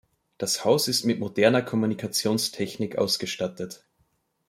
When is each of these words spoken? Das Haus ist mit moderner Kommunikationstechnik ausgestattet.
Das 0.39 0.65
Haus 0.65 0.87
ist 0.87 1.05
mit 1.05 1.19
moderner 1.19 1.61
Kommunikationstechnik 1.61 2.97
ausgestattet. 2.97 3.85